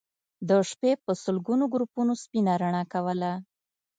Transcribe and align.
د 0.49 0.49
شپې 0.69 0.91
به 1.03 1.13
سلګونو 1.23 1.63
ګروپونو 1.73 2.13
سپينه 2.23 2.53
رڼا 2.61 2.83
کوله 2.93 3.31